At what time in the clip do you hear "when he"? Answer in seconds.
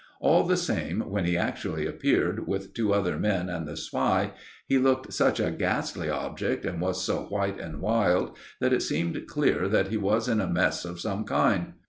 1.11-1.37